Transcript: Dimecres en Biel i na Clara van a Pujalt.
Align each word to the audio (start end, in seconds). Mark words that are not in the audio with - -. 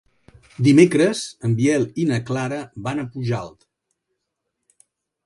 Dimecres 0.67 1.19
en 1.49 1.53
Biel 1.59 1.85
i 2.03 2.07
na 2.13 2.19
Clara 2.31 2.59
van 2.89 3.03
a 3.03 3.05
Pujalt. 3.13 3.71